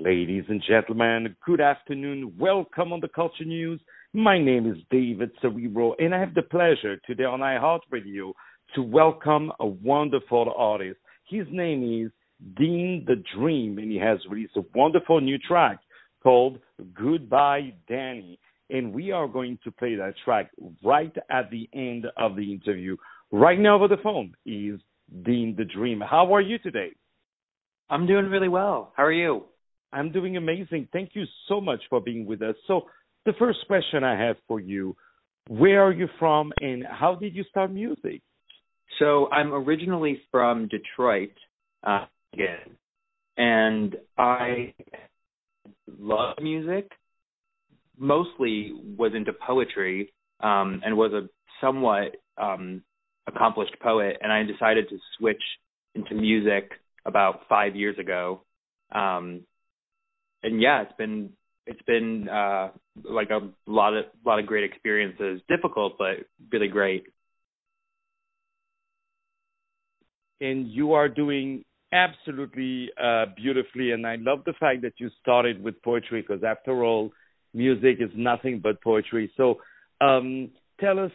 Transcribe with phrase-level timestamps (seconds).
[0.00, 2.32] Ladies and gentlemen, good afternoon.
[2.38, 3.80] Welcome on the Culture News.
[4.12, 8.32] My name is David Cerebro, and I have the pleasure today on iHeartRadio
[8.76, 11.00] to welcome a wonderful artist.
[11.28, 12.12] His name is
[12.56, 15.80] Dean the Dream, and he has released a wonderful new track
[16.22, 16.60] called
[16.94, 18.38] Goodbye Danny.
[18.70, 22.96] And we are going to play that track right at the end of the interview.
[23.32, 24.78] Right now over the phone is
[25.24, 26.00] Dean the Dream.
[26.00, 26.90] How are you today?
[27.90, 28.92] I'm doing really well.
[28.96, 29.46] How are you?
[29.92, 30.88] I'm doing amazing.
[30.92, 32.54] Thank you so much for being with us.
[32.66, 32.86] So,
[33.26, 34.96] the first question I have for you
[35.48, 38.20] where are you from and how did you start music?
[38.98, 41.32] So, I'm originally from Detroit,
[41.84, 42.76] uh, again,
[43.36, 44.74] and I
[45.98, 46.90] love music.
[47.98, 51.28] Mostly was into poetry um, and was a
[51.60, 52.82] somewhat um,
[53.26, 55.42] accomplished poet, and I decided to switch
[55.94, 56.72] into music
[57.04, 58.42] about five years ago.
[58.94, 59.42] Um,
[60.42, 61.30] and yeah, it's been
[61.66, 62.68] it's been uh,
[63.04, 65.40] like a lot of lot of great experiences.
[65.48, 67.04] Difficult, but really great.
[70.40, 75.62] And you are doing absolutely uh, beautifully, and I love the fact that you started
[75.62, 77.10] with poetry because, after all,
[77.54, 79.32] music is nothing but poetry.
[79.36, 79.56] So,
[80.00, 81.10] um, tell us,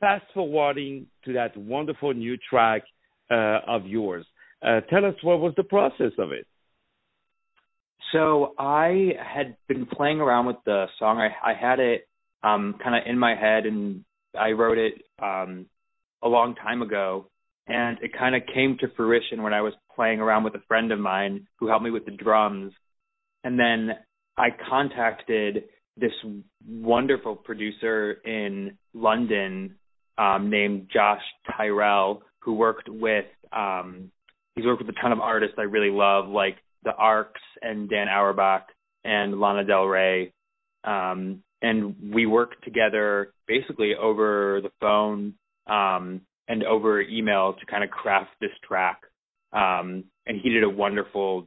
[0.00, 2.82] fast forwarding to that wonderful new track
[3.30, 4.26] uh, of yours.
[4.60, 6.46] Uh, tell us what was the process of it.
[8.12, 11.18] So I had been playing around with the song.
[11.18, 12.06] I, I had it
[12.42, 14.04] um, kind of in my head, and
[14.38, 15.66] I wrote it um,
[16.22, 17.28] a long time ago.
[17.66, 20.92] And it kind of came to fruition when I was playing around with a friend
[20.92, 22.72] of mine who helped me with the drums.
[23.42, 23.90] And then
[24.36, 25.64] I contacted
[25.96, 26.12] this
[26.68, 29.76] wonderful producer in London
[30.18, 31.22] um, named Josh
[31.56, 34.10] Tyrell, who worked with um,
[34.54, 38.08] he's worked with a ton of artists I really love, like the Arcs and Dan
[38.08, 38.66] Auerbach
[39.04, 40.32] and Lana Del Rey.
[40.84, 45.34] Um, and we worked together basically over the phone
[45.66, 49.00] um, and over email to kind of craft this track.
[49.52, 51.46] Um, and he did a wonderful,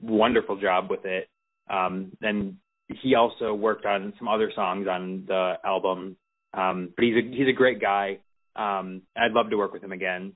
[0.00, 1.28] wonderful job with it.
[1.70, 2.56] Um, and
[2.88, 6.16] he also worked on some other songs on the album.
[6.52, 8.18] Um, but he's a he's a great guy.
[8.54, 10.34] Um, I'd love to work with him again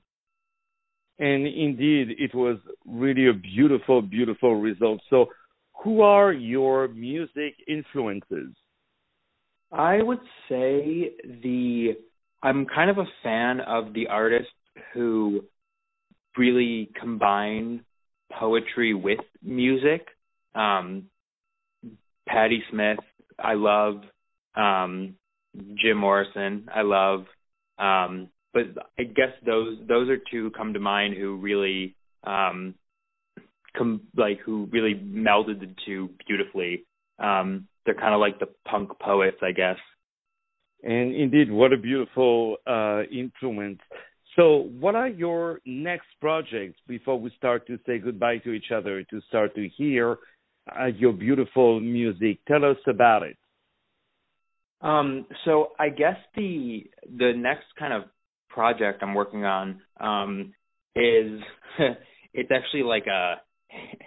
[1.19, 5.01] and indeed it was really a beautiful beautiful result.
[5.09, 5.27] So
[5.83, 8.55] who are your music influences?
[9.71, 11.11] I would say
[11.43, 11.97] the
[12.41, 14.51] i'm kind of a fan of the artists
[14.93, 15.43] who
[16.37, 17.83] really combine
[18.31, 20.07] poetry with music.
[20.55, 21.05] Um
[22.27, 22.99] patti smith
[23.37, 24.03] i love.
[24.55, 25.15] Um
[25.75, 27.25] jim morrison i love.
[27.77, 28.63] Um but
[28.97, 32.75] I guess those those are two come to mind who really um
[33.77, 36.85] come like who really melded the two beautifully.
[37.19, 39.77] Um they're kind of like the punk poets, I guess.
[40.83, 43.79] And indeed, what a beautiful uh influence.
[44.35, 49.03] So, what are your next projects before we start to say goodbye to each other
[49.03, 50.17] to start to hear
[50.79, 52.39] uh, your beautiful music?
[52.47, 53.37] Tell us about it.
[54.81, 56.85] Um, so I guess the
[57.17, 58.03] the next kind of
[58.49, 60.53] project I'm working on um,
[60.95, 61.41] is
[62.33, 63.35] it's actually like a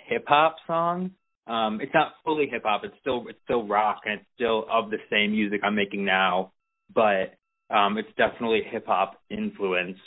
[0.09, 1.13] hip hop song.
[1.47, 2.83] Um, it's not fully hip hop.
[2.85, 6.53] It's still it's still rock and it's still of the same music I'm making now,
[6.95, 7.35] but
[7.71, 10.01] um, it's definitely hip hop influenced.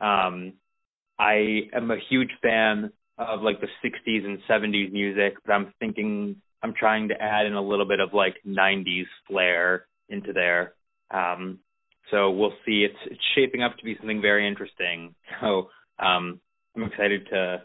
[0.00, 0.54] Um,
[1.18, 6.36] I am a huge fan of like the 60s and 70s music, but I'm thinking
[6.62, 10.74] I'm trying to add in a little bit of like 90s flair into there.
[11.10, 11.58] Um,
[12.12, 12.86] so we'll see.
[12.88, 15.14] It's it's shaping up to be something very interesting.
[15.40, 16.40] So um,
[16.76, 17.62] I'm excited to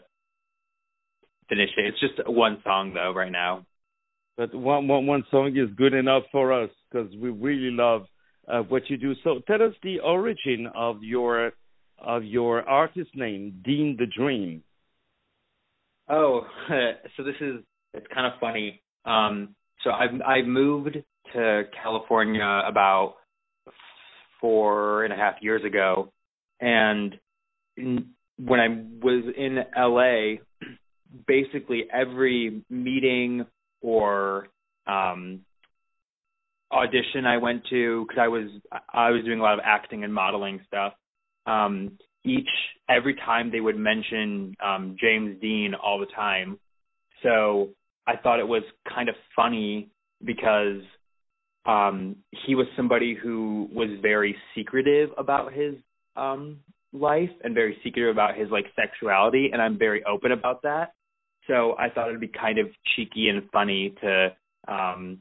[1.48, 1.84] finish it.
[1.86, 3.66] It's just one song though right now.
[4.36, 8.06] But one one one song is good enough for us because we really love
[8.48, 9.14] uh, what you do.
[9.22, 11.52] So tell us the origin of your
[11.98, 14.62] of your artist name, Dean the Dream.
[16.08, 16.46] Oh,
[17.16, 17.56] so this is
[17.92, 18.80] it's kind of funny.
[19.04, 20.96] Um, so I've I moved
[21.34, 23.16] to California about
[24.40, 26.12] four and a half years ago,
[26.60, 27.18] and
[27.76, 28.68] in, when I
[29.04, 30.42] was in LA,
[31.26, 33.46] basically every meeting
[33.80, 34.48] or
[34.86, 35.40] um
[36.70, 38.48] audition I went to because I was
[38.92, 40.92] I was doing a lot of acting and modeling stuff.
[41.46, 42.48] Um, each
[42.88, 46.58] every time they would mention um, James Dean all the time,
[47.22, 47.70] so
[48.06, 48.62] I thought it was
[48.92, 49.88] kind of funny
[50.24, 50.82] because
[51.68, 52.16] um
[52.46, 55.74] he was somebody who was very secretive about his
[56.16, 56.58] um
[56.92, 60.94] life and very secretive about his like sexuality and I'm very open about that.
[61.46, 62.66] So I thought it'd be kind of
[62.96, 64.28] cheeky and funny to
[64.66, 65.18] um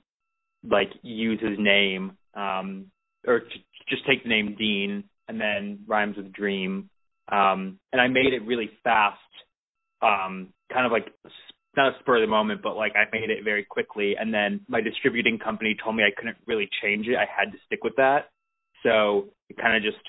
[0.68, 2.88] like use his name um
[3.28, 3.56] or to
[3.90, 6.90] just take the name Dean and then rhymes with dream.
[7.30, 9.20] Um and I made it really fast
[10.02, 11.14] um kind of like
[11.78, 14.16] not a spur of the moment, but like I made it very quickly.
[14.20, 17.16] And then my distributing company told me I couldn't really change it.
[17.16, 18.30] I had to stick with that.
[18.84, 20.04] So it kind of just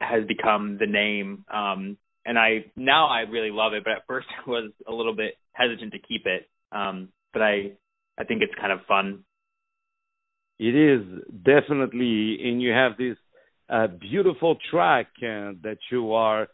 [0.00, 1.44] has become the name.
[1.52, 5.14] Um, and I now I really love it, but at first I was a little
[5.14, 6.48] bit hesitant to keep it.
[6.70, 7.72] Um, but I
[8.18, 9.24] I think it's kind of fun.
[10.58, 11.02] It is
[11.44, 13.16] definitely, and you have this
[13.68, 16.46] uh, beautiful track uh, that you are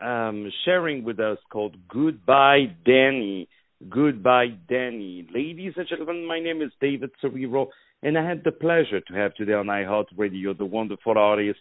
[0.00, 3.48] um, sharing with us called "Goodbye, Danny."
[3.90, 5.28] Goodbye, Danny.
[5.34, 7.66] Ladies and gentlemen, my name is David Cerrero,
[8.02, 11.60] and I had the pleasure to have today on iHeartRadio the wonderful artist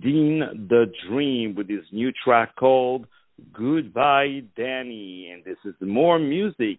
[0.00, 3.06] Dean the Dream with his new track called
[3.52, 5.30] Goodbye, Danny.
[5.32, 6.78] And this is more music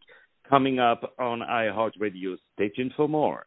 [0.50, 2.38] coming up on iHeartRadio.
[2.54, 3.46] Stay tuned for more.